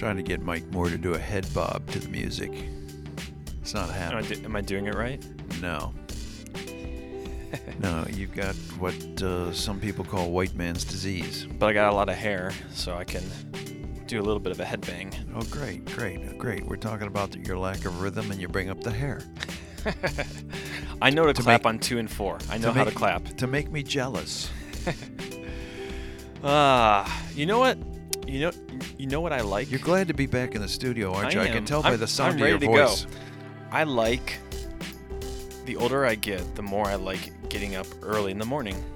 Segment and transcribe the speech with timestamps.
[0.00, 2.50] Trying to get Mike Moore to do a head bob to the music.
[3.60, 4.38] It's not Am I, happening.
[4.40, 5.22] do- am I doing it right?
[5.60, 5.92] No.
[7.80, 11.46] no, you've got what uh, some people call white man's disease.
[11.58, 13.22] But I got a lot of hair, so I can
[14.06, 15.12] do a little bit of a headbang.
[15.36, 16.64] Oh, great, great, great.
[16.64, 19.20] We're talking about your lack of rhythm, and you bring up the hair.
[21.02, 22.38] I know to, To clap make- on two and four.
[22.48, 23.24] I know how to clap.
[23.36, 24.50] To make me jealous.
[26.42, 27.76] Ah, you know what?
[28.26, 28.50] You know,
[29.00, 29.70] you know what I like.
[29.70, 31.40] You're glad to be back in the studio, aren't you?
[31.40, 31.64] I I can am.
[31.64, 32.86] tell by I'm- the sound I'm of your ready to go.
[32.88, 33.06] voice.
[33.72, 34.38] I like.
[35.66, 38.82] The older I get, the more I like getting up early in the morning.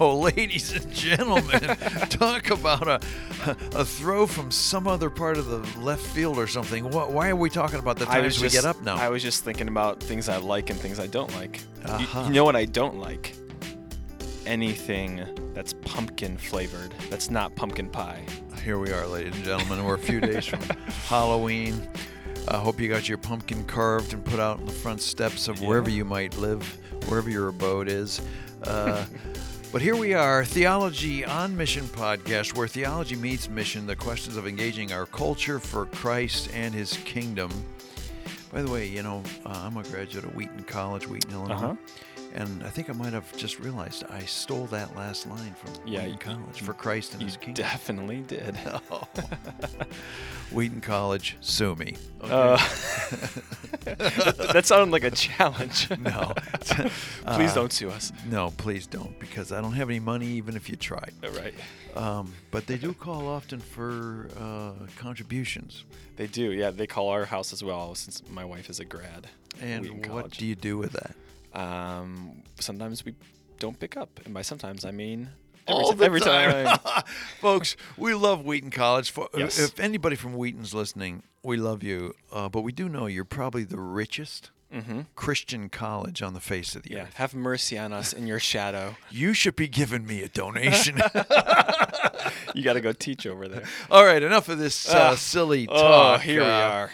[0.00, 1.60] Oh, ladies and gentlemen,
[2.10, 3.00] talk about a,
[3.76, 6.82] a throw from some other part of the left field or something.
[6.90, 8.96] Wh- Why are we talking about the I was times we just, get up now?
[8.96, 11.60] I was just thinking about things I like and things I don't like.
[11.60, 12.24] You- Uh-huh.
[12.26, 13.34] You, know what I don't like?
[14.48, 16.94] Anything that's pumpkin flavored.
[17.10, 18.24] That's not pumpkin pie.
[18.64, 19.84] Here we are, ladies and gentlemen.
[19.84, 20.62] We're a few days from
[21.06, 21.86] Halloween.
[22.48, 25.60] I hope you got your pumpkin carved and put out on the front steps of
[25.60, 26.62] wherever you might live,
[27.08, 28.22] wherever your abode is.
[28.62, 29.04] Uh,
[29.70, 34.46] but here we are, Theology on Mission podcast, where theology meets mission, the questions of
[34.46, 37.50] engaging our culture for Christ and his kingdom.
[38.50, 41.54] By the way, you know, uh, I'm a graduate of Wheaton College, Wheaton, Illinois.
[41.54, 41.74] Uh-huh.
[42.34, 46.02] And I think I might have just realized I stole that last line from Yeah,
[46.04, 47.64] Wheaton College for Christ and his kingdom.
[47.64, 48.56] definitely did.
[48.90, 49.06] Oh.
[50.52, 51.94] Wheaton College, sue me.
[52.22, 52.32] Okay.
[52.32, 52.56] Uh,
[54.52, 55.90] that sounded like a challenge.
[55.98, 56.32] no.
[56.60, 58.12] Please Uh, don't sue us.
[58.30, 61.12] No, please don't, because I don't have any money even if you tried.
[61.24, 61.54] All right.
[61.96, 65.84] Um, but they do call often for uh, contributions.
[66.16, 66.52] They do.
[66.52, 69.26] Yeah, they call our house as well since my wife is a grad.
[69.60, 70.38] And Wheaton what College.
[70.38, 71.14] do you do with that?
[71.54, 73.14] Um, sometimes we
[73.58, 75.30] don't pick up, and by sometimes I mean
[75.66, 76.78] every, All ti- the every time.
[77.40, 79.10] Folks, we love Wheaton College.
[79.10, 79.58] For, Yes.
[79.58, 82.14] If anybody from Wheaton's listening, we love you.
[82.32, 85.02] Uh, but we do know you're probably the richest mm-hmm.
[85.16, 87.02] Christian college on the face of the Yeah.
[87.04, 87.14] earth.
[87.14, 88.96] Have mercy on us in your shadow.
[89.10, 91.00] You should be giving me a donation.
[92.54, 93.62] You got to go teach over there.
[93.90, 95.14] All right, enough of this uh, Ah.
[95.16, 96.20] silly Oh, talk.
[96.22, 96.88] here we Uh,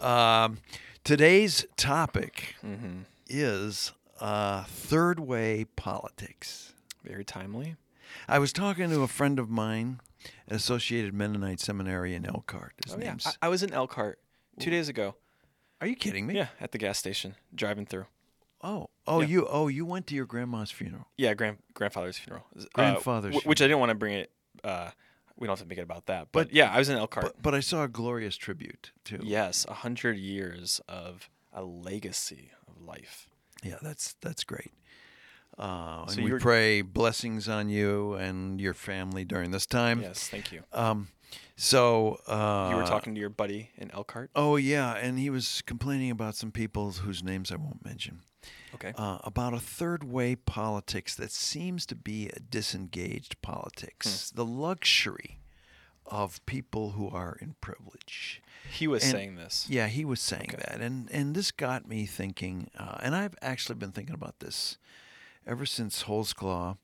[0.00, 0.44] are.
[0.44, 0.58] Um,
[1.02, 3.00] today's topic Mm-hmm.
[3.28, 6.72] is uh, third way politics.
[7.04, 7.76] Very timely.
[8.26, 10.00] I was talking to a friend of mine
[10.48, 12.72] at Associated Mennonite Seminary in Elkhart.
[12.84, 13.16] His Oh, yeah.
[13.24, 14.18] I, I was in Elkhart
[14.58, 15.14] two days ago.
[15.80, 16.34] Are you kidding me?
[16.34, 18.06] Yeah, at the gas station, driving through.
[18.62, 19.26] Oh, oh, Yeah.
[19.28, 21.06] you, oh, you went to your grandma's funeral.
[21.16, 22.46] Yeah, grand grandfather's funeral.
[22.58, 24.32] Uh, Grandfather's which I didn't want to bring it.
[24.64, 24.90] Uh,
[25.36, 26.28] we don't have to make it about that.
[26.32, 27.24] But, But- yeah, I was in Elkhart.
[27.26, 29.20] But, but I saw a glorious tribute too.
[29.22, 33.27] yes, a hundred years of a legacy of life.
[33.62, 34.70] Yeah, that's that's great.
[35.58, 40.00] Uh, So and we pray blessings on you and your family during this time.
[40.02, 40.62] Yes, thank you.
[40.72, 41.08] Um,
[41.56, 44.30] so uh, You were talking to your buddy in Elkhart.
[44.36, 48.20] Oh yeah, and he was complaining about some people whose names I won't mention.
[48.74, 48.92] Okay.
[48.96, 54.36] Uh, about a third way politics that seems to be a disengaged politics, Hmm.
[54.36, 55.38] the luxury
[56.08, 58.42] of people who are in privilege.
[58.70, 59.66] He was and- saying this.
[59.68, 60.62] Yeah, he was saying Okay.
[60.68, 62.70] that, and and this got me thinking.
[62.78, 64.76] Uh, and I've actually been thinking about this
[65.46, 66.76] ever since Holsclaw,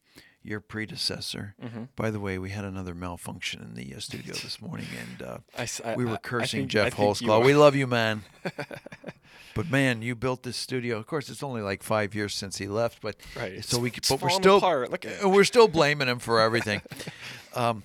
[0.43, 1.55] your predecessor.
[1.63, 1.89] Mhm.
[1.97, 5.39] By the way, we had another malfunction in the uh, studio this morning, and uh,
[5.59, 7.45] I I- we were cursing think- Geoff I think you Holsclaw.
[7.45, 8.23] We love you, man.
[9.55, 10.97] but man, you built this studio.
[10.99, 13.91] Of course, it's only like five years since he left, but Right, So we.
[13.91, 14.61] It's but we're still.
[15.25, 16.81] We're still blaming him for everything.
[17.55, 17.85] um,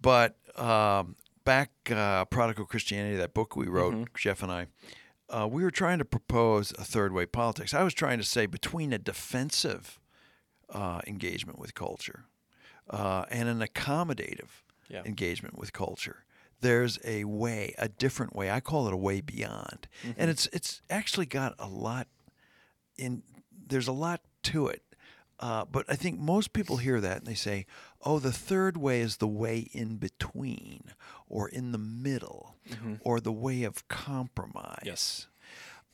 [0.00, 4.04] but um, back uh, Prodigal Christianity, that book we wrote, Mm-hmm.
[4.16, 4.66] Geoff and I,
[5.28, 7.72] uh, we were trying to propose a third way politics.
[7.74, 9.98] I was trying to say between a defensive
[10.68, 12.24] uh, engagement with culture
[12.88, 15.02] uh, and an accommodative Yeah.
[15.04, 16.24] engagement with culture.
[16.60, 18.50] There's a way, a different way.
[18.50, 20.20] I call it a way beyond, Mm-hmm.
[20.20, 22.06] and it's it's actually got a lot
[22.98, 23.22] in.
[23.68, 24.82] There's a lot to it,
[25.38, 27.66] uh, but I think most people hear that and they say,
[28.02, 30.84] "Oh, the third way is the way in between,
[31.28, 32.56] or in the middle,
[33.02, 35.26] or the way of compromise." Yes.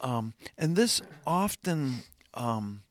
[0.00, 2.02] Um, and this often,
[2.34, 2.82] um,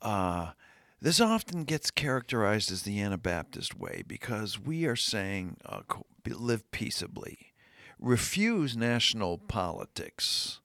[0.00, 0.52] uh,
[1.00, 5.80] this often gets characterized as the Anabaptist way because we are saying uh,
[6.26, 7.52] live peaceably,
[7.98, 10.60] refuse national politics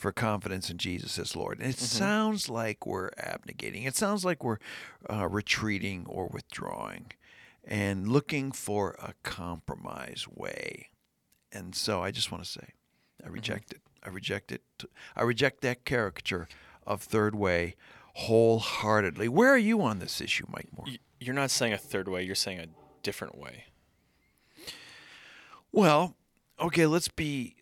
[0.00, 1.58] for confidence in Jesus as Lord.
[1.58, 3.86] And it sounds like we're abnegating.
[3.86, 4.56] It sounds like we're
[5.10, 7.12] uh, retreating or withdrawing
[7.62, 10.88] and looking for a compromise way.
[11.52, 12.68] And so I just want to say,
[13.22, 13.82] I reject it.
[14.02, 14.62] I reject it.
[15.14, 16.48] I reject that caricature
[16.86, 17.76] of third way
[18.14, 19.28] wholeheartedly.
[19.28, 20.86] Where are you on this issue, Mike Moore?
[21.18, 22.22] You're not saying a third way.
[22.22, 22.68] You're saying a
[23.02, 23.64] different way.
[25.72, 26.16] Well,
[26.58, 27.56] okay, let's be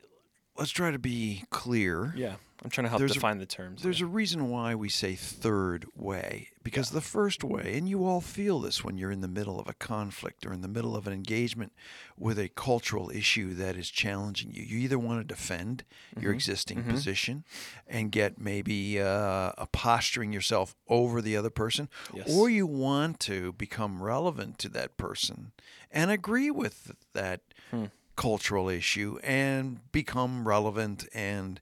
[0.58, 2.12] let's try to be clear.
[2.16, 3.82] Yeah, I'm trying to help There's a- define the terms.
[3.82, 4.06] There's here.
[4.06, 8.60] a reason why we say third way because the first way, and you all feel
[8.60, 11.14] this when you're in the middle of a conflict or in the middle of an
[11.14, 11.72] engagement
[12.18, 14.62] with a cultural issue that is challenging you.
[14.64, 15.84] You either want to defend
[16.14, 16.34] your mm-hmm.
[16.34, 16.90] existing mm-hmm.
[16.90, 17.44] position
[17.86, 22.28] and get maybe uh, a posturing yourself over the other person, Yes.
[22.28, 25.52] or you want to become relevant to that person
[25.90, 27.40] and agree with that
[27.70, 27.86] hmm.
[28.18, 31.60] Cultural issue and become relevant and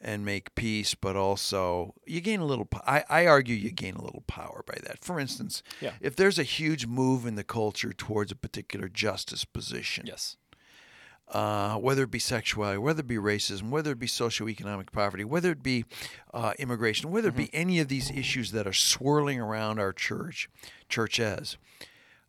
[0.00, 2.68] and make peace, but also you gain a little.
[2.86, 5.04] I, I argue you gain a little power by that.
[5.04, 5.94] For instance, Yeah.
[6.00, 10.36] if there's a huge move in the culture towards a particular justice position, yes.
[11.32, 15.50] uh, whether it be sexuality, whether it be racism, whether it be socioeconomic poverty, whether
[15.50, 15.84] it be
[16.32, 20.48] uh, immigration, whether it be any of these issues that are swirling around our church,
[20.88, 21.58] churches,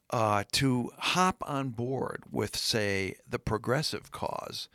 [0.09, 4.69] uh, to hop on board with, say, the progressive cause.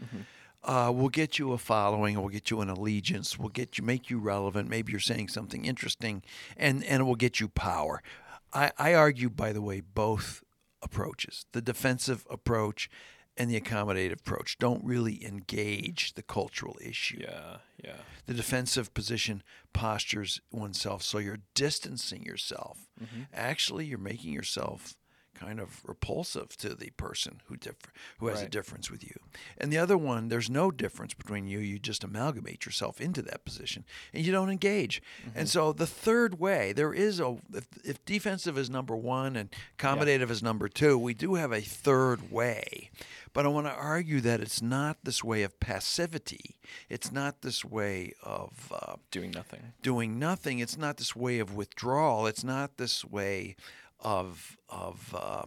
[0.63, 4.09] Uh, will get you a following, will get you an allegiance, will get you make
[4.09, 4.67] you relevant.
[4.67, 6.23] Maybe you're saying something interesting,
[6.57, 8.03] and and it will get you power.
[8.51, 10.43] I, I argue, by the way, both
[10.83, 12.89] approaches, the defensive approach
[13.37, 17.19] and the accommodative approach, don't really engage the cultural issue.
[17.21, 17.57] Yeah.
[17.83, 17.97] Yeah.
[18.27, 19.43] The defensive position
[19.73, 22.87] postures oneself so you're distancing yourself.
[23.35, 24.95] Actually, you're making yourself
[25.35, 29.17] kind of repulsive to the person who differ, who has a difference with you.
[29.59, 31.59] And the other one, there's no difference between you.
[31.59, 35.03] You just amalgamate yourself into that position and you don't engage.
[35.35, 39.51] And so the third way, there is a if, if defensive is number one and
[39.79, 42.91] accommodative is number two, we do have a third way.
[43.33, 46.61] But I want to argue that it's not this way of passivity.
[46.89, 49.73] It's not this way of uh, Doing nothing.
[49.83, 50.61] doing nothing.
[50.61, 52.27] It's not this way of withdrawal.
[52.29, 53.57] It's not this way
[54.05, 55.43] of of uh,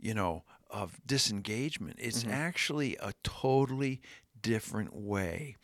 [0.00, 1.96] you know of disengagement.
[2.00, 4.00] It's actually a totally
[4.40, 5.56] different way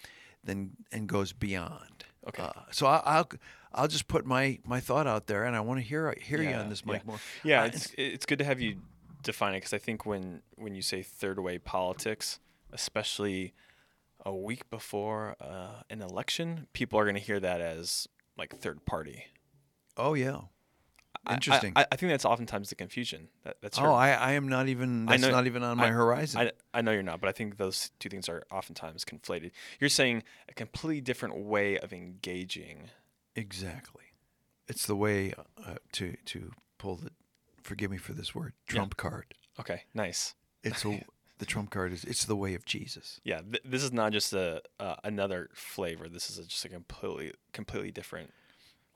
[0.44, 2.04] than and goes beyond.
[2.28, 2.42] Okay.
[2.42, 3.28] Uh, so I, I'll
[3.72, 6.54] I'll just put my my thought out there, and I want to hear hear you
[6.54, 7.02] on this, Mike.
[7.04, 7.06] yeah.
[7.06, 7.20] More.
[7.44, 8.76] Yeah, Uh, it's it's good to have you
[9.22, 12.38] define it because I think when when you say third way politics,
[12.72, 13.54] especially
[14.24, 18.84] a week before uh, an election, people are going to hear that as like third
[18.84, 19.24] party.
[19.96, 20.40] oh yeah,
[21.26, 21.72] I- I- interesting.
[21.76, 23.28] I, I think that's oftentimes the confusion.
[23.44, 25.06] That, that's oh, I, I am not even.
[25.06, 26.40] That's know- not even on my I- horizon.
[26.40, 29.50] I, I know you're not, but I think those two things are oftentimes conflated.
[29.80, 32.90] You're saying a completely different way of engaging.
[33.34, 34.04] Exactly.
[34.68, 35.32] It's the way
[35.64, 37.10] uh, to to pull the
[37.62, 39.34] forgive me for this word trump card.
[39.60, 40.34] Okay, nice.
[40.62, 41.02] It's a,
[41.38, 43.20] the trump card is it's the way of Jesus.
[43.24, 46.08] Yeah, th- this is not just a uh, another flavor.
[46.08, 48.32] This is a, just a completely completely different.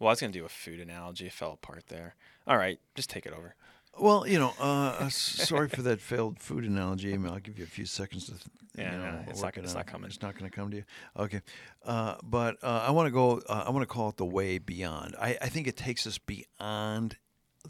[0.00, 1.26] Well, I was gonna do a food analogy.
[1.26, 2.16] It fell apart there.
[2.48, 3.54] All right, just take it over.
[3.98, 7.12] Well, you know, uh, uh, sorry for that failed food analogy.
[7.12, 8.32] I mean, I'll give you a few seconds to.
[8.32, 8.44] th-
[8.78, 10.08] you Yeah, know, no, it's not- it it's not coming.
[10.08, 10.84] It's not going to come to you.
[11.18, 11.42] Okay,
[11.84, 13.42] uh, but uh, I want to go.
[13.48, 15.14] Uh, I want to call it the way beyond.
[15.20, 17.18] I, I think it takes us beyond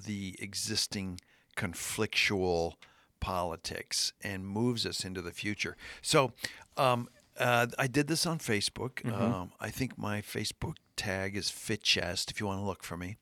[0.06, 1.18] the existing
[1.56, 2.74] conflictual
[3.18, 5.76] politics and moves us into the future.
[6.02, 6.32] So,
[6.76, 7.08] um,
[7.40, 9.04] uh, I did this on Facebook.
[9.40, 12.30] Um, I think my Facebook tag is Fitchest.
[12.30, 13.16] If you want to look for me,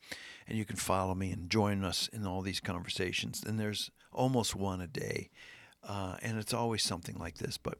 [0.46, 3.42] and you can follow me and join us in all these conversations.
[3.46, 5.30] And there's almost one a day,
[5.86, 7.56] uh, and it's always something like this.
[7.58, 7.78] But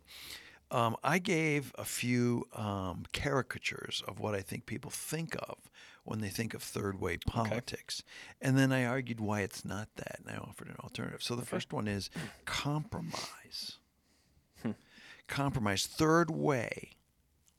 [0.71, 5.59] um, I gave a few um, caricatures of what I think people think of
[6.05, 8.03] when they think of third way politics.
[8.41, 11.23] And then I argued why it's not that, and I offered an alternative.
[11.23, 12.11] So the first one is
[12.45, 13.79] compromise.
[15.29, 15.87] Compromise.
[15.87, 16.93] Third way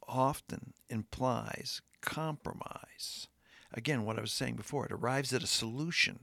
[0.08, 3.28] often implies compromise.
[3.74, 6.22] Again, what I was saying before, it arrives at a solution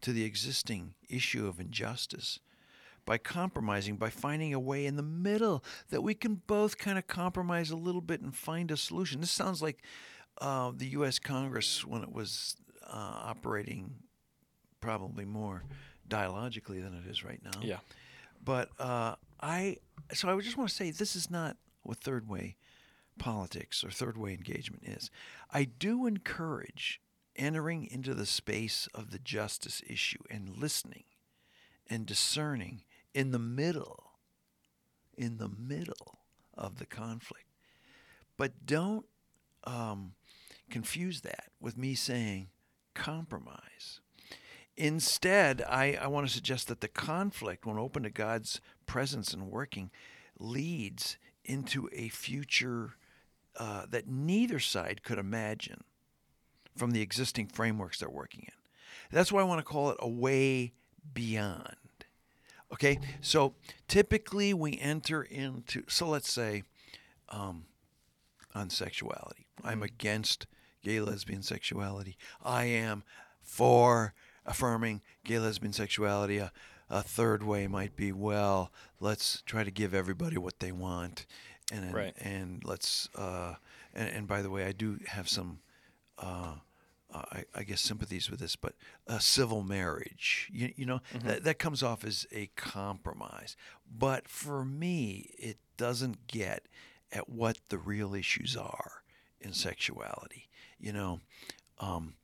[0.00, 2.40] to the existing issue of injustice
[3.04, 7.06] by compromising, by finding a way in the middle that we can both kind of
[7.06, 9.20] compromise a little bit and find a solution.
[9.20, 9.82] This sounds like
[10.40, 11.18] uh, the U.S.
[11.18, 13.94] Congress when it was uh, operating
[14.80, 15.64] probably more
[16.08, 17.60] dialogically than it is right now.
[17.62, 17.78] Yeah.
[18.44, 19.78] But uh, I,
[20.12, 22.56] so I just want to say this is not what third way
[23.18, 25.10] politics or third way engagement is.
[25.50, 27.00] I do encourage
[27.34, 31.04] entering into the space of the justice issue and listening
[31.88, 32.82] and discerning
[33.14, 34.12] in the middle,
[35.16, 36.18] in the middle
[36.54, 37.46] of the conflict.
[38.36, 39.06] But don't
[39.64, 40.12] um,
[40.70, 42.48] confuse that with me saying
[42.94, 44.00] compromise.
[44.76, 49.50] Instead, I, I want to suggest that the conflict, when open to God's presence and
[49.50, 49.90] working,
[50.38, 52.96] leads into a future
[53.56, 55.84] uh, that neither side could imagine
[56.76, 58.52] from the existing frameworks they're working in.
[59.10, 60.72] That's why I want to call it a way
[61.14, 61.76] beyond.
[62.72, 63.54] Okay, so
[63.88, 65.84] typically we enter into.
[65.88, 66.64] So let's say,
[67.28, 67.64] um,
[68.54, 70.46] on sexuality, I'm against
[70.82, 72.16] gay lesbian sexuality.
[72.44, 73.04] I am
[73.42, 74.14] for
[74.46, 76.38] affirming gay lesbian sexuality.
[76.38, 76.52] A,
[76.88, 81.26] a third way might be well, let's try to give everybody what they want,
[81.72, 82.14] and and, Right.
[82.18, 83.08] and let's.
[83.14, 83.54] Uh,
[83.94, 85.58] and, and by the way, I do have some.
[86.18, 86.54] Uh,
[87.12, 88.74] uh, I, I guess sympathies with this, but
[89.06, 93.56] a civil marriage, you, you know, that, that comes off as a compromise.
[93.88, 96.64] But for me, it doesn't get
[97.12, 99.02] at what the real issues are
[99.40, 100.48] in sexuality.
[100.80, 101.20] You know,
[101.78, 102.14] um,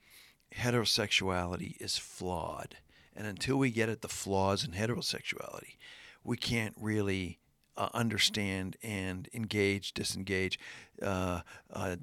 [0.57, 2.77] heterosexuality is flawed.
[3.15, 5.77] And until we get at the flaws in heterosexuality,
[6.25, 7.39] we can't really
[7.77, 10.59] uh, understand and engage, disengage,
[11.03, 11.41] uh,
[11.73, 11.97] uh,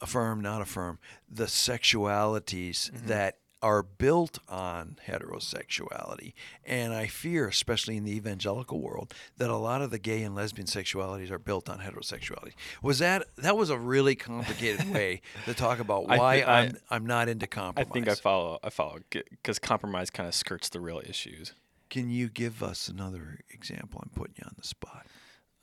[0.00, 0.98] affirm, not affirm
[1.30, 6.32] the sexualities that are built on heterosexuality.
[6.64, 10.34] And I fear, especially in the evangelical world, that a lot of the gay and
[10.34, 12.52] lesbian sexualities are built on heterosexuality.
[12.82, 16.76] Was that that was a really complicated way to talk about why thi- I- I'm
[16.90, 17.88] I'm not into compromise.
[17.90, 18.58] I think I follow.
[18.62, 21.54] I follow because compromise kind of skirts the real issues.
[21.88, 24.00] Can you give us another example?
[24.02, 25.06] I'm putting you on the spot.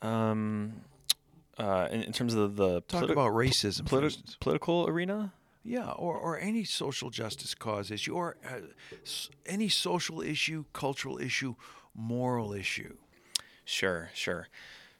[0.02, 0.82] Um,
[1.58, 5.32] uh, in, in terms of the Talk politi- about racism, politi- political arena.
[5.62, 8.60] Yeah, or, or any social justice cause issue, or uh,
[9.44, 11.54] any social issue, cultural issue,
[11.94, 12.96] moral issue.
[13.64, 14.48] Sure, sure.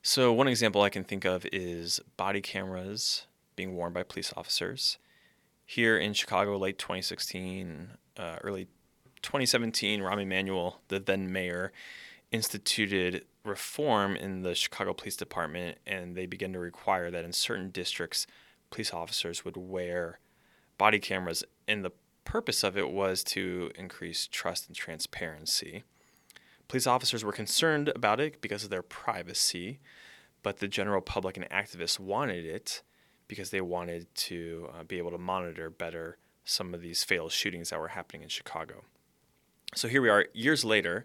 [0.03, 3.27] So one example I can think of is body cameras
[3.57, 4.99] being worn by police officers.
[5.67, 8.67] Here in Chicago, late 2016, uh, early
[9.23, 11.73] 2017, Rahm Emanuel, the then mayor,
[12.33, 17.71] instituted reform in the Chicago Police Department, and they began to require that in certain
[17.71, 18.27] districts,
[18.71, 20.21] police officers would wear
[20.81, 21.93] body cameras, and the
[22.25, 25.85] purpose of it was to increase trust and transparency.
[26.69, 29.79] Police officers were concerned about it because of their privacy,
[30.43, 32.83] but the general public and activists wanted it
[33.29, 37.69] because they wanted to uh, be able to monitor better some of these fatal shootings
[37.69, 38.85] that were happening in Chicago.
[39.75, 41.05] So here we are years later,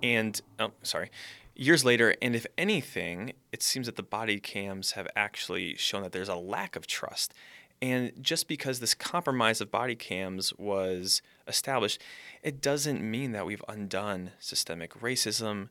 [0.00, 1.10] and oh, sorry,
[1.56, 6.12] years later, and if anything, it seems that the body cams have actually shown that
[6.12, 7.34] there's a lack of trust.
[7.80, 12.00] And just because this compromise of body cams was established,
[12.42, 15.68] it doesn't mean that we've undone systemic racism.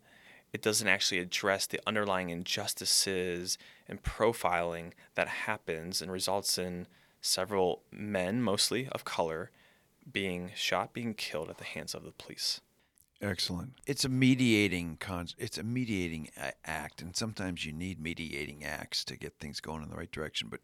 [0.53, 6.87] It doesn't actually address the underlying injustices and profiling that happens and results in
[7.19, 9.51] several men, mostly of color,
[10.09, 12.61] being shot, being killed at the hands of the police.
[13.21, 13.73] Excellent.
[13.87, 19.03] It's a mediating con- It's a mediating a- act, and sometimes you need mediating acts
[19.05, 20.49] to get things going in the right direction.
[20.49, 20.61] But,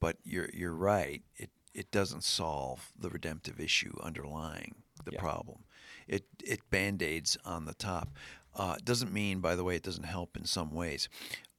[0.00, 1.22] but you're you're right.
[1.36, 5.20] It it doesn't solve the redemptive issue underlying the Yeah.
[5.20, 5.64] problem.
[6.08, 8.08] It it band aids on the top.
[8.54, 11.08] Uh, doesn't mean, by the way, it doesn't help in some ways.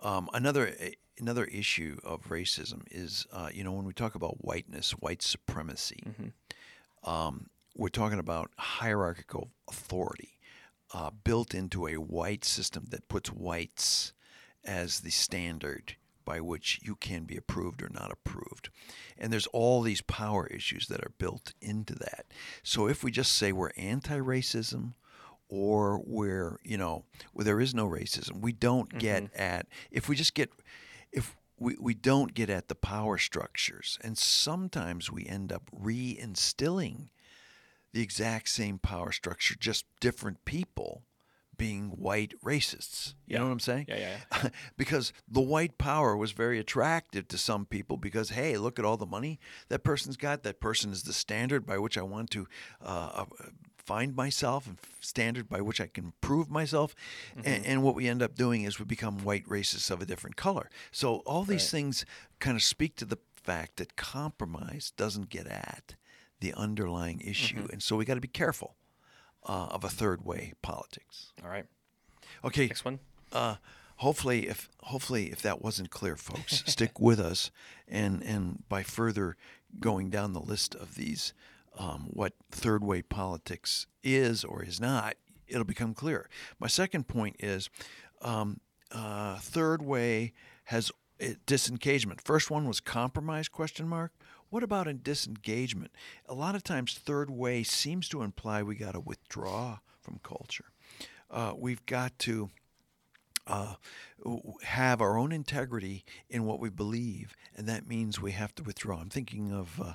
[0.02, 0.76] Um, another
[1.20, 6.04] another issue of racism is, uh, you know, when we talk about whiteness, white supremacy
[7.04, 10.38] um, we're talking about hierarchical authority
[10.94, 14.14] uh, built into a white system that puts whites
[14.66, 15.96] as the standard
[16.32, 18.70] by which you can be approved or not approved.
[19.18, 22.26] And there's all these power issues that are built into that.
[22.64, 24.94] So if we just say we're anti racism,
[25.50, 29.00] or we're, you know, where there is no racism, we don't mm-hmm.
[29.00, 30.50] get at, if we just get,
[31.12, 37.10] if we, we don't get at the power structures, and sometimes we end up reinstilling
[37.92, 41.02] the exact same power structure, just different people
[41.62, 43.14] being white racists.
[43.28, 43.86] You know what I'm saying?
[43.88, 44.50] Yeah, yeah, yeah.
[44.78, 48.98] because the white power was very attractive to some people because, hey, look at all
[48.98, 49.40] the money
[49.70, 50.42] that person's got.
[50.42, 52.48] That person is the standard by which I want to
[52.84, 53.26] uh, uh,
[53.78, 56.96] find myself and standard by which I can prove myself.
[57.46, 60.38] And, and what we end up doing is we become white racists of a different
[60.38, 60.68] color.
[60.92, 61.78] So all these Right.
[61.78, 62.06] things
[62.40, 65.94] kind of speak to the fact that compromise doesn't get at
[66.40, 67.68] the underlying issue.
[67.72, 68.78] And so we got to be careful
[69.46, 71.32] uh, of a third way politics.
[71.44, 71.66] All right.
[72.44, 72.68] Okay.
[72.68, 73.00] Next one.
[73.32, 73.56] Uh,
[73.98, 77.52] hopefully, if hopefully if that wasn't clear, folks, stick with us,
[77.88, 79.38] and and by further
[79.80, 81.34] going down the list of these,
[81.78, 85.16] um, what third way politics is or is not,
[85.48, 86.30] it'll become clear.
[86.60, 87.70] My second point is,
[88.22, 88.60] um,
[88.92, 90.34] uh, third way
[90.66, 92.22] has uh, disengagement.
[92.22, 93.48] First one was compromise?
[93.48, 94.12] Question mark.
[94.52, 95.92] What about in disengagement?
[96.28, 100.66] A lot of times, third way seems to imply we got to withdraw from culture.
[101.32, 102.50] Uh, we've got to
[103.48, 103.76] uh,
[104.64, 109.00] have our own integrity in what we believe, and that means we have to withdraw.
[109.00, 109.94] I'm thinking of uh,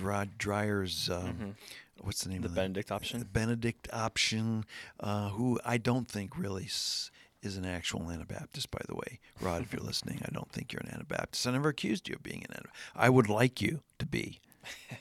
[0.00, 1.10] Rod Dreher's.
[1.10, 1.56] Um,
[2.00, 2.42] What's the name Mm-hmm.
[2.44, 2.60] The of that?
[2.60, 3.18] Benedict option?
[3.18, 4.64] The Benedict option,
[5.00, 7.10] uh, who I don't think really s-
[7.48, 9.18] is an actual Anabaptist, by the way.
[9.40, 11.46] Rod, if you're listening, I don't think you're an Anabaptist.
[11.46, 12.92] I never accused you of being an Anabaptist.
[12.94, 14.40] I would like you to be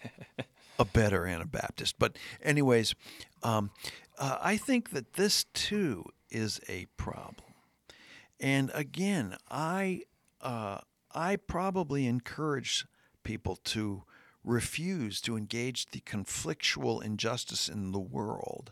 [0.79, 1.95] a better Anabaptist.
[1.99, 2.95] But, anyways,
[3.43, 3.71] um,
[4.17, 7.53] uh, I think that this too is a problem.
[8.39, 10.03] And again, I
[10.41, 10.79] uh,
[11.13, 12.85] I probably encourage
[13.23, 14.03] people to
[14.43, 18.71] refuse to engage the conflictual injustice in the world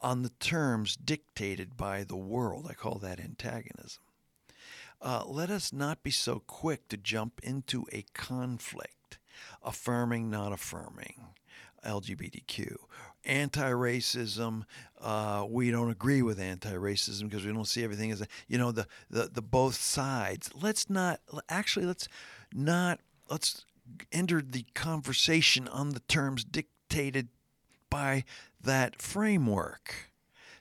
[0.00, 2.66] on the terms dictated by the world.
[2.68, 4.02] I call that antagonism.
[5.02, 9.18] Uh, let us not be so quick to jump into a conflict,
[9.62, 11.28] affirming, not affirming,
[11.84, 12.76] LGBTQ.
[13.24, 14.64] Anti racism,
[15.00, 18.58] uh, we don't agree with anti racism because we don't see everything as, a, you
[18.58, 20.50] know, the, the, the both sides.
[20.60, 22.08] Let's not, actually, let's
[22.52, 23.64] not, let's
[24.12, 27.28] enter the conversation on the terms dictated
[27.90, 28.24] by
[28.62, 30.10] that framework.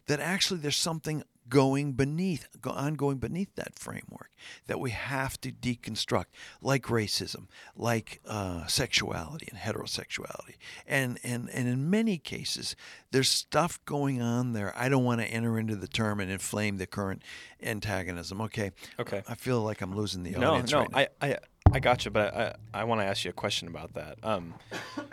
[0.07, 4.31] That actually there's something going beneath, ongoing beneath that framework
[4.67, 6.25] that we have to deconstruct,
[6.62, 10.55] like racism, like uh, sexuality and heterosexuality,
[10.88, 12.75] and and and in many cases,
[13.12, 14.74] there's stuff going on there.
[14.77, 17.24] I don't want to enter into the term and inflame the current
[17.62, 18.41] antagonism.
[18.41, 18.71] Okay.
[19.00, 19.24] Okay.
[19.27, 20.98] I feel like I'm losing the No, audience no, right now.
[20.98, 21.38] I, I,
[21.74, 24.17] I got you, but I, I want to ask you a question about that.
[24.24, 24.53] Um,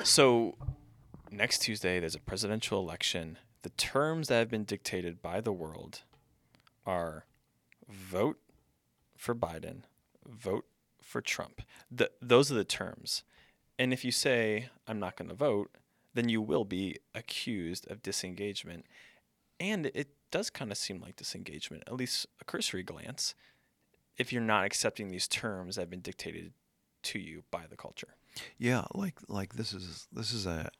[0.05, 0.55] so
[1.31, 3.39] next Tuesday there's a presidential election.
[3.63, 6.03] The terms that have been dictated by the world
[6.85, 7.27] are
[7.89, 8.39] vote
[9.17, 9.83] for Biden,
[10.27, 10.67] vote
[11.03, 11.63] for Trump.
[11.91, 13.23] The, those are the terms.
[13.79, 15.71] And if you say I'm not going to vote,
[16.15, 18.87] then you will be accused of disengagement.
[19.61, 23.35] And it does kind of seem like disengagement, at least a cursory glance
[24.17, 26.53] if you're not accepting these terms that have been dictated
[27.03, 28.15] to you by the culture.
[28.59, 30.71] Yeah, like like this is this is a,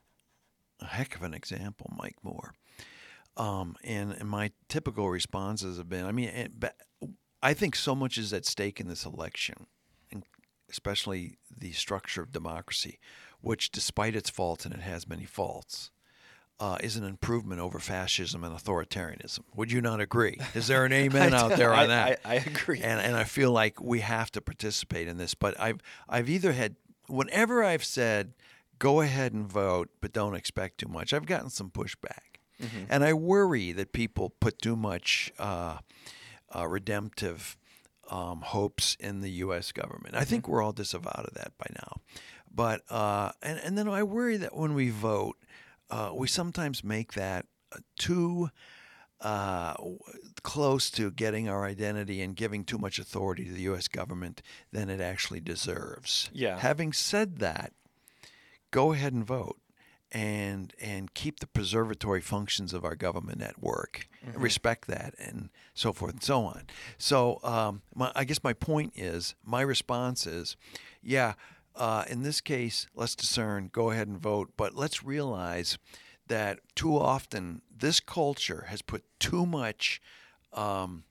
[0.81, 2.55] a heck of an example, Mike Moore.
[3.37, 6.53] Um, and, and my typical responses have been, I mean, it,
[7.43, 9.67] I think so much is at stake in this election,
[10.11, 10.25] and
[10.71, 12.99] especially the structure of democracy,
[13.41, 15.91] which, despite its faults, and it has many faults,
[16.59, 19.41] uh, is an improvement over fascism and authoritarianism.
[19.55, 20.39] Would you not agree?
[20.55, 22.21] Is there an amen out there on I, that?
[22.25, 22.81] I, I agree.
[22.81, 25.35] and and I feel like we have to participate in this.
[25.35, 26.77] But I've I've either had
[27.09, 28.33] whenever I've said
[28.79, 31.13] go ahead and vote, but don't expect too much.
[31.13, 32.41] I've gotten some pushback,
[32.89, 35.79] and I worry that people put too much uh,
[36.55, 37.57] uh, redemptive
[38.11, 39.73] um, hopes in the U.S.
[39.73, 40.15] government.
[40.15, 42.01] I think we're all disavowed of that by now,
[42.53, 45.37] but uh, and and then I worry that when we vote,
[45.91, 48.51] uh, we sometimes make that uh, too
[49.21, 49.75] uh,
[50.43, 53.89] close to getting our identity and giving too much authority to the U.S.
[53.89, 56.31] government than it actually deserves.
[56.33, 56.59] Yeah.
[56.59, 57.73] Having said that,
[58.71, 59.59] go ahead and vote.
[60.13, 64.09] And and keep the preservatory functions of our government at work.
[64.35, 66.63] Respect that, and so forth and so on.
[66.97, 70.57] So um, my, I guess my point is, my response is,
[71.03, 71.35] yeah.
[71.75, 73.69] Uh, in this case, let's discern.
[73.73, 75.77] Go ahead and vote, but let's realize
[76.29, 80.01] that too often this culture has put too much
[80.53, 81.05] um,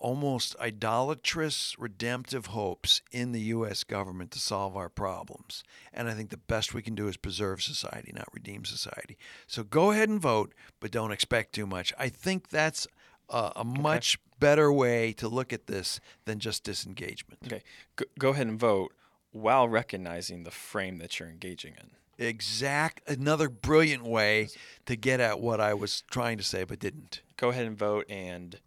[0.00, 3.84] almost idolatrous redemptive hopes in the U.S.
[3.84, 5.62] government to solve our problems.
[5.92, 9.16] And I think the best we can do is preserve society, not redeem society.
[9.46, 11.92] So go ahead and vote, but don't expect too much.
[11.98, 12.88] I think that's
[13.28, 17.40] a, a much better way to look at this than just disengagement.
[17.46, 17.62] okay,
[17.96, 18.92] go, go ahead and vote
[19.32, 21.90] while recognizing the frame that you're engaging in.
[22.26, 24.48] Exact, another brilliant way
[24.86, 27.22] to get at what I was trying to say but didn't.
[27.36, 28.58] Go ahead and vote and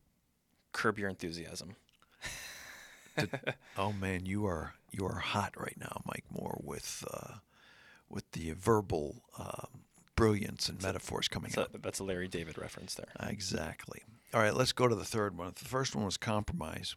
[0.74, 1.76] curb your enthusiasm.
[3.78, 7.36] Oh man, you are you are hot right now, Mike Moore, with uh,
[8.10, 9.68] with the verbal um,
[10.16, 11.82] brilliance and metaphors coming So out.
[11.84, 13.10] that's a Larry David reference there.
[13.30, 14.02] Exactly.
[14.34, 15.54] All right, let's go to the third one.
[15.56, 16.96] The first one was compromise.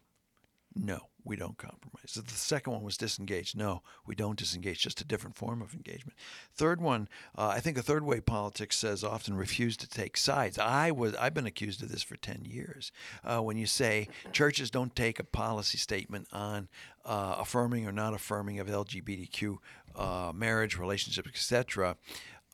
[0.79, 2.13] No, we don't compromise.
[2.13, 3.55] The second one was disengage.
[3.55, 4.79] No, we don't disengage.
[4.79, 6.17] Just a different form of engagement.
[6.53, 10.57] Third one, uh, I think a third way politics says often refuse to take sides.
[10.57, 12.91] I was I've been accused of this for ten years.
[13.23, 16.69] Uh, when you say churches don't take a policy statement on
[17.05, 19.57] uh, affirming or not affirming of LGBTQ
[19.95, 21.97] uh, marriage, relationships, etc.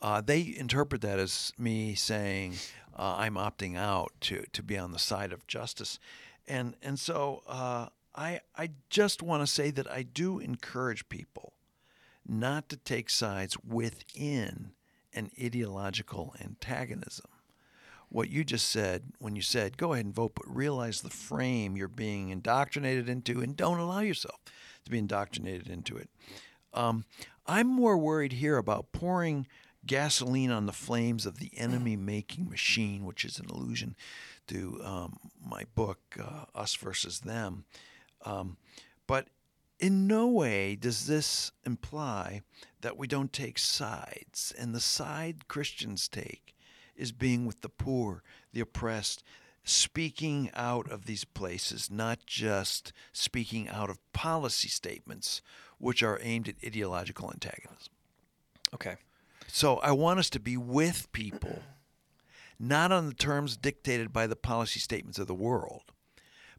[0.01, 2.55] Uh, they interpret that as me saying
[2.97, 5.99] uh, I'm opting out to, to be on the side of justice,
[6.47, 11.53] and and so uh, I I just want to say that I do encourage people
[12.27, 14.71] not to take sides within
[15.13, 17.27] an ideological antagonism.
[18.13, 21.75] what you just said when you said go ahead and vote, but realize the frame
[21.75, 24.39] you're being indoctrinated into, and don't allow yourself
[24.85, 26.09] to be indoctrinated into it.
[26.73, 27.05] Um,
[27.47, 29.47] I'm more worried here about pouring
[29.85, 33.95] gasoline on the flames of the enemy making machine, which is an allusion
[34.47, 37.65] to um, my book, uh, Us versus Them.
[38.23, 38.57] Um,
[39.07, 39.27] but
[39.79, 42.41] in no way does this imply
[42.81, 44.53] that we don't take sides.
[44.57, 46.55] And the side Christians take
[46.95, 49.23] is being with the poor, the oppressed,
[49.63, 55.41] speaking out of these places, not just speaking out of policy statements
[55.77, 57.93] which are aimed at ideological antagonism.
[58.73, 58.95] Okay.
[59.47, 61.59] So I want us to be with people,
[62.59, 65.92] not on the terms dictated by the policy statements of the world,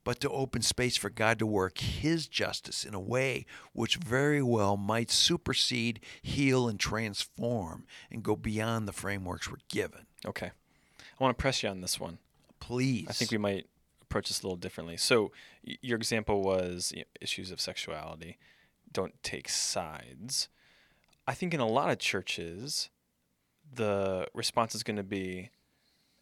[0.05, 4.43] but to open space for God to work His justice in a way which very
[4.43, 10.07] well might supersede, heal, and transform and go beyond the frameworks we're given.
[10.27, 10.51] Okay.
[11.01, 12.19] I want to press you on this one.
[12.61, 13.07] Please.
[13.09, 13.67] I think we might
[14.03, 14.97] approach this a little differently.
[14.97, 15.33] So,
[15.67, 18.39] y- your example was you know, issues of sexuality.
[18.93, 20.49] Don't take sides.
[21.27, 22.91] I think in a lot of churches,
[23.73, 25.51] the response is going to be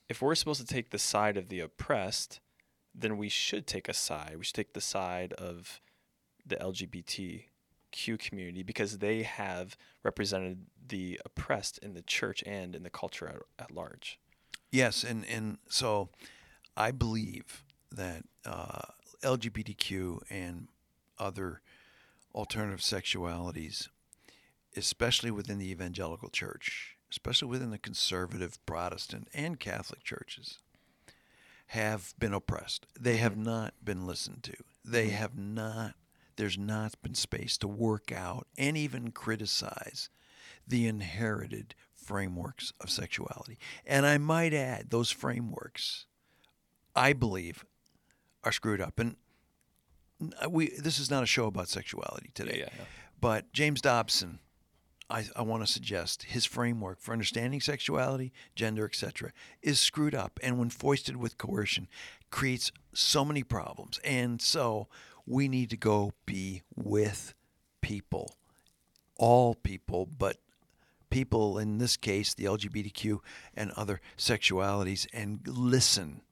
[0.09, 2.41] if we're supposed to take the side of the oppressed,
[2.95, 4.35] then we should take a side.
[4.37, 5.81] We should take the side of
[6.45, 12.91] the LGBTQ community because they have represented the oppressed in the church and in the
[12.91, 14.19] culture at, at large.
[14.71, 16.09] Yes, and, and so
[16.77, 18.81] I believe that uh,
[19.23, 20.69] LGBTQ and
[21.19, 21.61] other
[22.35, 23.89] alternative sexualities,
[24.77, 30.59] especially within the evangelical church, especially within the conservative Protestant and Catholic churches,
[31.73, 32.87] have been oppressed.
[33.01, 33.45] They have mm-hmm.
[33.45, 34.53] not been listened to.
[34.85, 35.17] They mm-hmm.
[35.17, 35.95] have not,
[36.37, 40.11] there's not been space to work out and even criticize
[40.69, 43.59] the inherited frameworks of sexuality.
[43.87, 46.05] And I might add, those frameworks,
[46.95, 47.65] I believe,
[48.45, 48.99] are screwed up.
[48.99, 49.17] And
[50.51, 52.59] we this is not a show about sexuality today.
[52.59, 52.85] Yeah, yeah.
[53.19, 54.41] But James Dobson,
[55.13, 60.41] I, I want to suggest his framework for understanding sexuality, gender, etc., is screwed up,
[60.43, 61.87] and when foisted with coercion,
[62.31, 64.01] creates so many problems.
[64.05, 64.89] And so
[65.27, 67.35] we need to go be with
[67.83, 68.37] people,
[69.19, 70.39] all people, but
[71.11, 73.19] people in this case, the LGBTQ
[73.55, 76.23] and other sexualities, and listen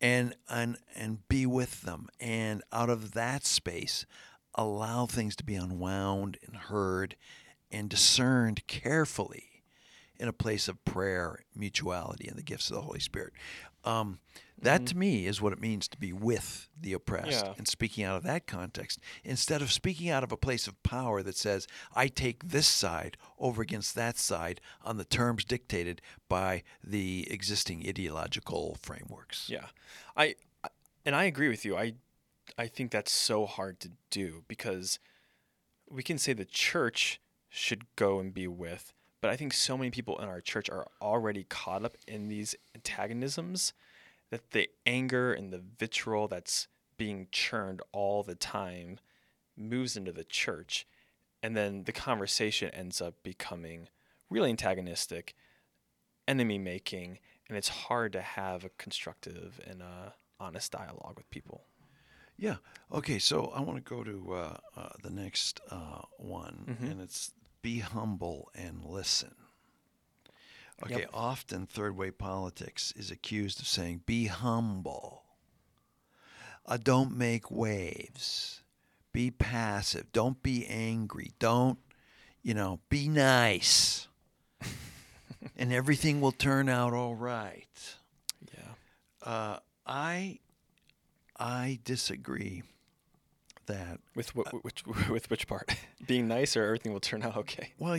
[0.00, 4.04] and and and be with them and out of that space
[4.54, 7.14] allow things to be unwound and heard
[7.72, 9.62] and discerned carefully
[10.18, 13.32] in a place of prayer mutuality and the gifts of the holy spirit
[13.84, 14.20] um,
[14.60, 17.54] that to me is what it means to be with the oppressed Yeah.
[17.58, 21.22] and speaking out of that context instead of speaking out of a place of power
[21.24, 26.62] that says i take this side over against that side on the terms dictated by
[26.84, 29.66] the existing ideological frameworks Yeah,
[30.16, 30.36] I-
[31.04, 31.76] and I agree with you.
[31.76, 31.94] I
[32.56, 35.00] I think that's so hard to do because
[35.90, 37.20] we can say the church
[37.54, 40.88] should go and be with, but I think so many people in our church are
[41.02, 43.72] already caught up in these antagonisms
[44.30, 48.98] that the anger and the vitriol that's being churned all the time
[49.56, 50.86] moves into the church
[51.42, 53.88] and then the conversation ends up becoming
[54.30, 55.34] really antagonistic
[56.26, 61.64] enemy making and it's hard to have a constructive and a honest dialogue with people
[62.38, 62.56] Yeah.
[62.90, 63.18] Okay.
[63.18, 66.90] So I want to go to uh, uh, the next uh, one, Mhm.
[66.90, 69.34] and it's be humble and listen.
[70.84, 71.00] Okay.
[71.00, 71.10] Yep.
[71.14, 75.22] Often, third way politics is accused of saying, "Be humble.
[76.66, 78.62] Uh, don't make waves.
[79.12, 80.10] Be passive.
[80.12, 81.32] Don't be angry.
[81.38, 81.78] Don't,
[82.42, 84.08] you know, be nice."
[85.56, 87.96] and everything will turn out all right.
[88.52, 88.74] yeah
[89.22, 90.38] Uh, I
[91.38, 92.62] I disagree
[93.66, 95.74] that with wh- which with which part
[96.06, 97.98] being nice or everything will turn out okay well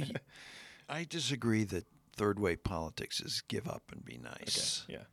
[0.90, 5.06] I disagree that third way politics is give up and be nice okay yeah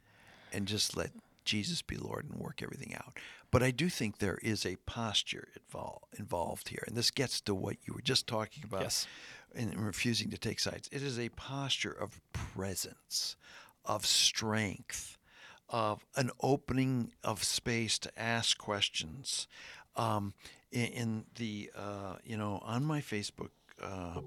[0.52, 1.10] and just let
[1.44, 3.16] Jesus be Lord and work everything out.
[3.50, 7.54] But I do think there is a posture invol- involved here, and this gets to
[7.54, 9.06] what you were just talking about Yes.
[9.54, 10.88] in in refusing to take sides.
[10.92, 13.36] It is a posture of presence,
[13.84, 15.16] of strength,
[15.68, 19.48] of an opening of space to ask questions.
[19.96, 20.35] Um,
[20.72, 23.50] in, in the uh, you know on my Facebook
[23.83, 24.20] uh,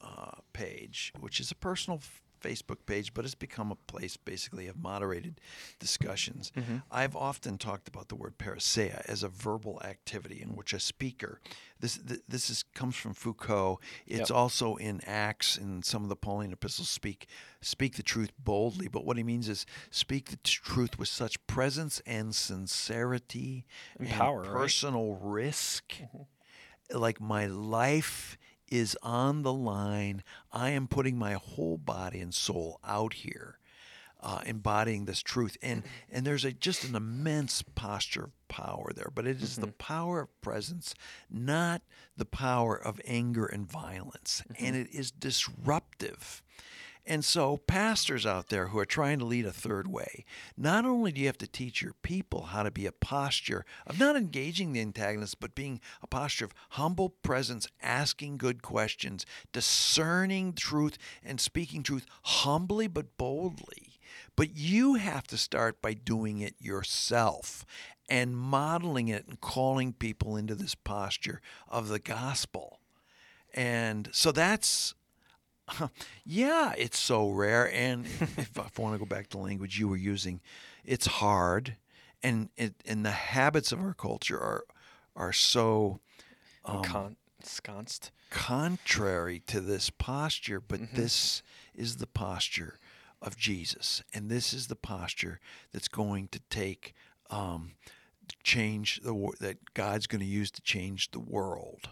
[0.00, 2.00] uh, page, which is a personal
[2.42, 5.40] Facebook page, but it's become a place basically of moderated
[5.78, 6.52] discussions.
[6.56, 6.76] Mm-hmm.
[6.90, 11.40] I've often talked about the word parrhesia as a verbal activity in which a speaker.
[11.80, 13.80] This this is comes from Foucault.
[14.06, 14.38] It's Yep.
[14.38, 16.88] also in Acts and some of the Pauline epistles.
[16.88, 17.26] Speak
[17.60, 21.44] speak the truth boldly, but what he means is speak the t- truth with such
[21.46, 23.64] presence and sincerity
[23.98, 24.52] And power, right?
[24.52, 25.94] personal risk.
[26.92, 28.36] Like my life
[28.72, 30.24] is on the line.
[30.50, 33.58] I am putting my whole body and soul out here,
[34.22, 35.58] uh, embodying this truth.
[35.60, 36.16] And mm-hmm.
[36.16, 39.12] and there's a just an immense posture of power there.
[39.14, 39.76] But it is the mm-hmm.
[39.76, 40.94] power of presence,
[41.30, 41.82] not
[42.16, 44.42] the power of anger and violence.
[44.58, 44.86] And mm-hmm.
[44.86, 46.42] it is disruptive.
[47.04, 50.24] And so, pastors out there who are trying to lead a third way,
[50.56, 53.98] not only do you have to teach your people how to be a posture of
[53.98, 60.52] not engaging the antagonist, but being a posture of humble presence, asking good questions, discerning
[60.52, 63.98] truth, and speaking truth humbly but boldly.
[64.36, 67.64] But you have to start by doing it yourself
[68.08, 72.78] and modeling it and calling people into this posture of the gospel.
[73.54, 74.94] And so that's
[76.24, 77.72] yeah, it's so rare.
[77.72, 80.40] And if I want to go back to the language you were using,
[80.84, 81.76] it's hard,
[82.22, 84.64] and it and the habits of our culture are
[85.16, 86.00] are so
[86.64, 88.10] um, Con- ensconced.
[88.30, 90.60] contrary to this posture.
[90.60, 91.42] But this
[91.74, 92.78] is the posture
[93.20, 95.40] of Jesus, and this is the posture
[95.72, 96.94] that's going to take
[97.30, 97.72] um,
[98.42, 101.88] change the that God's going to use to change the world.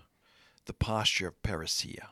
[0.66, 2.08] The posture of parrhesia,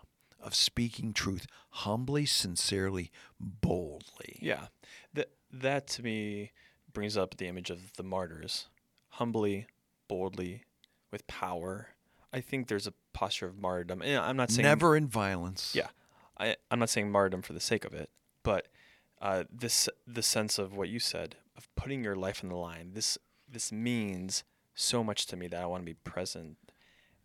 [0.48, 4.38] of speaking truth humbly, sincerely, boldly.
[4.40, 4.68] Yeah,
[5.12, 6.52] that that to me
[6.92, 8.66] brings up the image of the martyrs,
[9.10, 9.66] humbly,
[10.08, 10.64] boldly,
[11.12, 11.90] with power.
[12.32, 14.00] I think there's a posture of martyrdom.
[14.02, 15.74] And I'm not saying Never in violence.
[15.74, 15.88] Yeah,
[16.40, 18.08] I I'm not saying martyrdom for the sake of it,
[18.42, 18.68] but
[19.20, 22.92] uh, this the sense of what you said of putting your life on the line.
[22.94, 26.56] This this means so much to me that I want to be present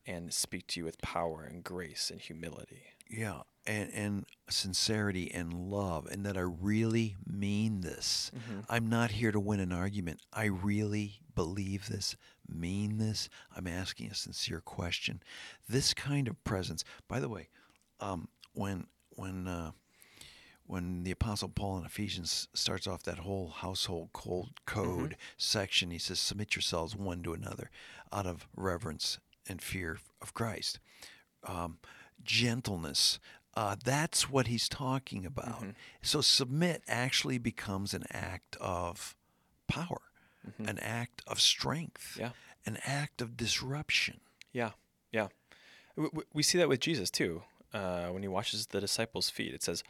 [0.06, 2.84] and speak to you with power and grace and humility.
[3.10, 8.32] Yeah, and and sincerity and love, and that I really mean this.
[8.70, 10.22] I'm not here to win an argument.
[10.34, 12.16] I really believe this,
[12.48, 13.30] mean this.
[13.56, 15.22] I'm asking a sincere question.
[15.68, 16.84] This kind of presence.
[17.08, 17.50] By the way,
[18.00, 19.72] um, when when uh,
[20.66, 25.98] when the apostle paul in ephesians starts off that whole household cold code section he
[25.98, 27.70] says submit yourselves one to another
[28.12, 30.80] out of reverence and fear of christ
[31.46, 31.78] um,
[32.24, 33.20] gentleness
[33.56, 35.64] uh, that's what he's talking about
[36.02, 39.16] so submit actually becomes an act of
[39.68, 40.02] power
[40.60, 42.32] an act of strength Yeah.
[42.66, 44.20] an act of disruption
[44.52, 44.72] Yeah,
[45.12, 45.28] yeah.
[45.96, 47.44] We, we- we see that with Jesus too.
[47.74, 49.84] Uh, when he washes the disciples' feet, it says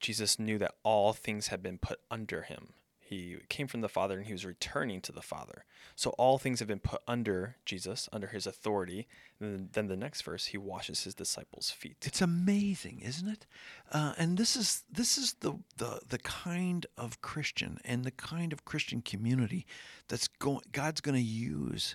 [0.00, 2.68] Jesus knew that all things had been put under him.
[3.08, 5.64] He came from the Father and he was returning to the Father.
[5.94, 9.06] So all things have been put under Jesus, under his authority.
[9.38, 11.98] And then, the next verse, he washes his disciples' feet.
[12.02, 13.46] It's amazing, isn't it?
[13.92, 18.52] Uh, and this is this is the, the the kind of Christian and the kind
[18.52, 19.66] of Christian community
[20.08, 21.94] that's going God's going to use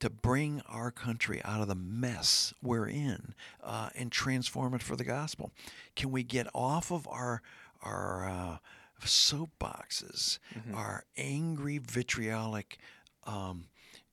[0.00, 4.96] to bring our country out of the mess we're in uh, and transform it for
[4.96, 5.52] the gospel.
[5.94, 7.42] Can we get off of our
[7.80, 8.56] our uh,
[9.04, 10.38] soapboxes,
[10.74, 12.78] our angry, vitriolic,
[13.24, 13.66] um,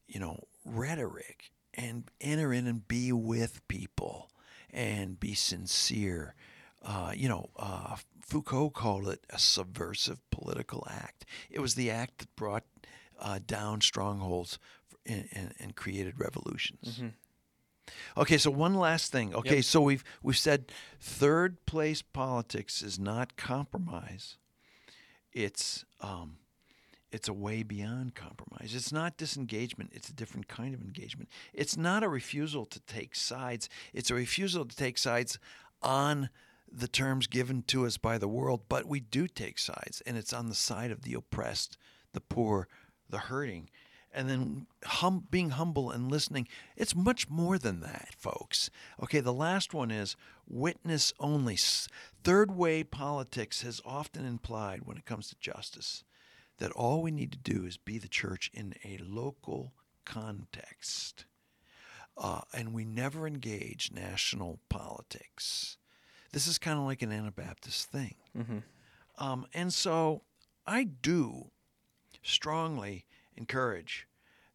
[0.08, 4.30] you know, rhetoric, and enter in and be with people
[4.72, 6.36] and be sincere.
[6.84, 11.26] Uh, you know, uh, Foucault called it a subversive political act.
[11.50, 12.64] It was the act that brought
[13.20, 14.60] uh, down strongholds
[15.06, 17.02] and, and, and created revolutions.
[18.18, 19.34] Okay, so one last thing.
[19.36, 19.64] Okay, Yep.
[19.66, 24.38] so we've we've said third place politics is not compromise.
[25.36, 26.38] It's um,
[27.12, 28.74] it's a way beyond compromise.
[28.74, 29.92] It's not disengagement.
[29.94, 31.30] It's a different kind of engagement.
[31.54, 33.70] It's not a refusal to take sides.
[33.94, 35.38] It's a refusal to take sides
[35.82, 36.30] on
[36.72, 38.62] the terms given to us by the world.
[38.70, 41.78] But we do take sides, and it's on the side of the oppressed,
[42.14, 42.68] the poor,
[43.10, 43.70] the hurting.
[44.16, 46.48] And then hum, being humble and listening.
[46.78, 48.70] It's much more than that, folks.
[49.04, 50.16] Okay, the last one is
[50.48, 51.58] witness only.
[52.24, 56.04] Third way politics has often implied when it comes to justice
[56.58, 59.74] that all we need to do is be the church in a local
[60.06, 61.26] context.
[62.18, 65.76] Uh, and we never engage national politics.
[66.32, 68.16] This is kind of like an Anabaptist thing.
[69.18, 70.22] Um, and so
[70.66, 71.52] I do
[72.24, 74.08] strongly encourage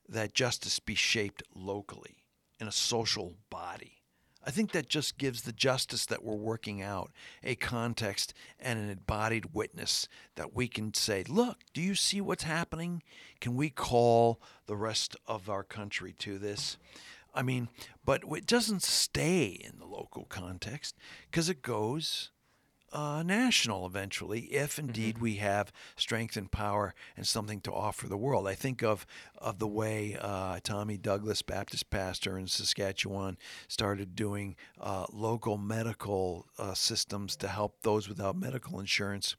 [0.09, 2.25] that justice be shaped locally
[2.59, 4.01] in a social body
[4.43, 7.13] I think that just gives the justice that we're working out
[7.43, 12.45] a context and an embodied witness that we can say, look, do you see what's
[12.45, 13.03] happening?
[13.41, 16.79] Can we call the rest of our country to this?
[17.35, 17.69] I mean,
[18.05, 20.97] but it doesn't stay in the local context
[21.31, 22.31] because it goes
[22.93, 28.17] uh, national eventually, if indeed we have strength and power and something to offer the
[28.17, 28.49] world.
[28.49, 29.07] I think of
[29.39, 36.47] of the way uh, Tommy Douglas, Baptist pastor in Saskatchewan, started doing uh, local medical
[36.59, 39.37] uh, systems to help those without medical insurance.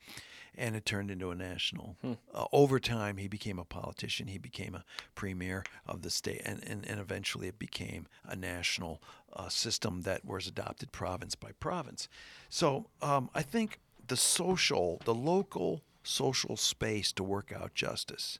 [0.57, 1.95] And it turned into a national.
[2.33, 4.27] Uh, over time, he became a politician.
[4.27, 4.83] He became a
[5.15, 9.01] premier of the state, and, and, and eventually it became a national
[9.33, 12.09] uh, system that was adopted province by province.
[12.49, 18.39] So um, I think the social, the local social space to work out justice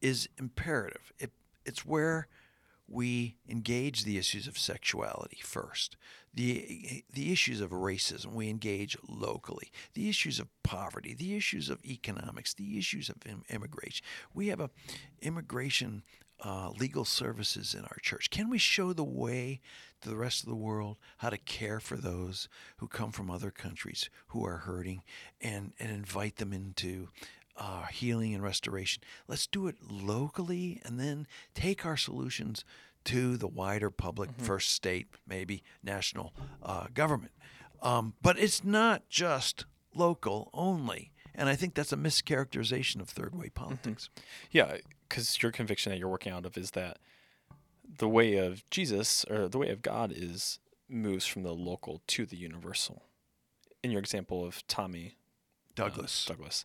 [0.00, 1.12] is imperative.
[1.18, 1.30] It,
[1.66, 2.26] it's where
[2.94, 5.96] we engage the issues of sexuality first,
[6.32, 11.84] the the issues of racism we engage locally, the issues of poverty, the issues of
[11.84, 14.04] economics, the issues of im- immigration.
[14.32, 14.70] We have a
[15.20, 16.04] immigration
[16.44, 18.30] uh, legal services in our church.
[18.30, 19.60] Can we show the way
[20.00, 23.50] to the rest of the world how to care for those who come from other
[23.50, 25.02] countries who are hurting,
[25.40, 27.08] and and invite them into
[27.56, 29.02] uh, healing and restoration.
[29.28, 32.64] Let's do it locally and then take our solutions
[33.04, 37.32] to the wider public, first state, maybe national uh, government.
[37.82, 41.12] Um, but it's not just local only.
[41.34, 44.08] And I think that's a mischaracterization of third way politics.
[44.50, 44.76] Yeah,
[45.08, 46.98] because your conviction that you're working out of is that
[47.98, 52.24] the way of Jesus or the way of God is moves from the local to
[52.24, 53.02] the universal.
[53.82, 55.16] In your example of Tommy
[55.78, 56.64] uh, Douglas.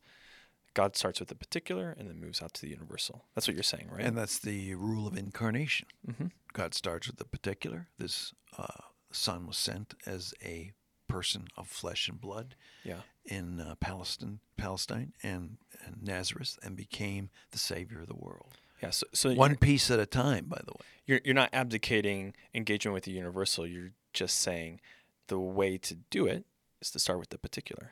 [0.73, 3.25] God starts with the particular and then moves out to the universal.
[3.35, 4.03] That's what you're saying, right?
[4.05, 5.87] And that's the rule of incarnation.
[6.09, 6.27] mm-hmm.
[6.53, 7.87] God starts with the particular.
[7.97, 8.65] This uh,
[9.11, 10.71] son was sent as a
[11.07, 13.01] person of flesh and blood Yeah.
[13.25, 18.57] in uh, Palestine, Palestine, and, and Nazareth, and became the savior of the world.
[18.81, 18.91] Yeah.
[18.91, 20.85] So, so One piece at a time, by the way.
[21.05, 23.67] you're you're not abdicating engagement with the universal.
[23.67, 24.79] You're just saying
[25.27, 26.45] the way to do it
[26.81, 27.91] is to start with the particular.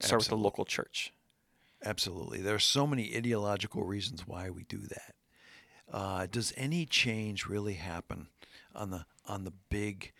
[0.00, 1.12] Start with the local church.
[1.84, 2.40] Absolutely.
[2.40, 5.14] There are so many ideological reasons why we do that.
[5.92, 8.28] Uh, does any change really happen
[8.74, 10.12] on the on the big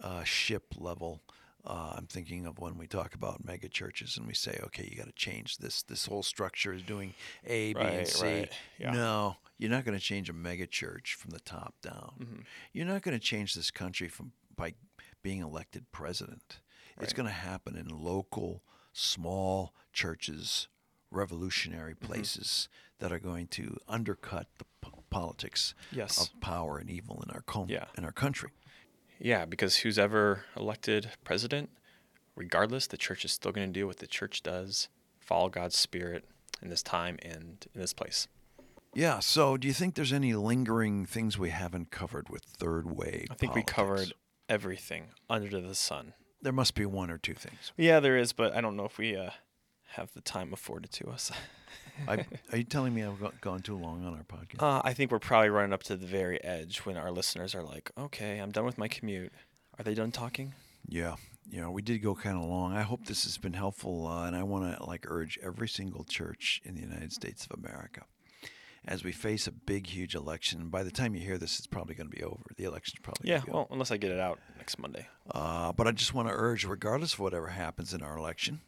[0.00, 1.22] uh, ship level?
[1.64, 4.96] Uh, I'm thinking of when we talk about mega churches and we say, okay, you
[4.96, 5.84] got to change this.
[5.84, 7.14] This whole structure is doing
[7.46, 8.24] A, B, and C.
[8.24, 8.90] right, yeah.
[8.90, 12.14] No, you're not going to change a mega church from the top down.
[12.20, 12.40] Mm-hmm.
[12.72, 14.74] You're not going to change this country from by
[15.22, 16.58] being elected president.
[17.00, 20.68] It's going to happen in local, small churches,
[21.12, 22.06] revolutionary Mm-hmm.
[22.06, 26.20] places that are going to undercut the p- politics Yes.
[26.20, 27.86] of power and evil in our com- Yeah.
[27.96, 28.50] in our country.
[29.18, 31.70] Yeah, because who's ever elected president,
[32.36, 34.88] regardless, the church is still going to do what the church does,
[35.20, 36.24] follow God's spirit
[36.60, 38.28] in this time and in this place.
[38.94, 39.20] Yeah.
[39.20, 43.26] So, do you think there's any lingering things we haven't covered with third way?
[43.30, 44.12] I think we covered
[44.48, 46.14] everything under the sun.
[46.42, 47.72] There must be one or two things.
[47.76, 49.30] Yeah, there is, but I don't know if we uh,
[49.92, 51.30] have the time afforded to us.
[52.08, 54.62] I, are you telling me I've go- gone too long on our podcast?
[54.62, 57.62] Uh, I think we're probably running up to the very edge when our listeners are
[57.62, 59.32] like, okay, I'm done with my commute.
[59.78, 60.54] Are they done talking?
[60.88, 61.16] Yeah,
[61.50, 62.74] you know, we did go kind of long.
[62.74, 66.04] I hope this has been helpful, uh, and I want to like urge every single
[66.04, 68.02] church in the United States of America,
[68.86, 70.68] as we face a big, huge election.
[70.68, 72.42] By the time you hear this, it's probably going to be over.
[72.56, 75.06] The election's probably Yeah, well, unless I get it out next Monday.
[75.30, 78.60] Uh, but I just want to urge, regardless of whatever happens in our election,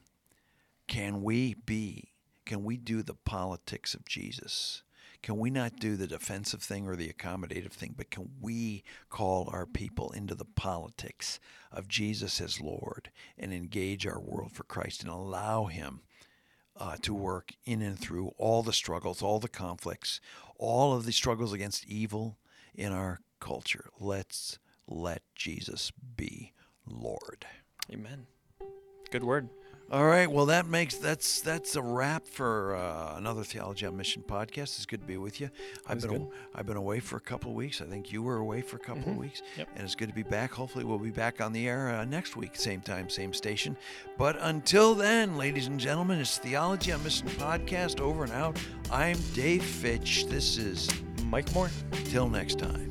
[0.89, 2.13] can we be?
[2.47, 4.83] Can we do the politics of Jesus?
[5.23, 9.49] Can we not do the defensive thing or the accommodative thing, but can we call
[9.51, 11.41] our people into the politics
[11.73, 16.03] of Jesus as Lord and engage our world for Christ and allow Him
[16.77, 20.21] uh, to work in and through all the struggles, all the conflicts,
[20.59, 22.37] all of the struggles against evil
[22.75, 23.89] in our culture?
[23.99, 26.53] Let's let Jesus be
[26.87, 27.47] Lord.
[27.91, 28.27] Amen.
[29.11, 29.49] Good word.
[29.93, 30.29] All right.
[30.31, 34.77] Well, that makes that's that's a wrap for uh, another Theology on Mission podcast.
[34.77, 35.51] It's good to be with you.
[35.87, 36.27] I've been good.
[36.55, 37.81] I've been away for a couple of weeks.
[37.83, 39.69] I think you were away for a couple of weeks, Yep.
[39.75, 40.53] and it's good to be back.
[40.53, 43.77] Hopefully, we'll be back on the air uh, next week, same time, same station.
[44.17, 48.59] But until then, ladies and gentlemen, it's Theology on Mission podcast over and out.
[48.91, 50.27] I'm Dave Fitch.
[50.27, 50.89] This is
[51.27, 51.71] Mike Moore.
[52.07, 52.91] till next time.